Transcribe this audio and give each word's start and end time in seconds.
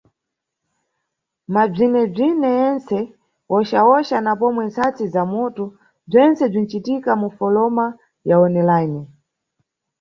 Mabzwinebzwine 1.53 2.49
yentse, 2.59 2.97
wochawocha 3.51 4.17
na 4.25 4.33
pomwe 4.39 4.61
ntsatsi 4.69 5.05
za 5.13 5.23
moto 5.33 5.65
bzwentse 6.07 6.43
bzwincitika 6.47 7.11
mufoloma 7.21 7.85
ya 8.29 8.35
online. 8.45 8.99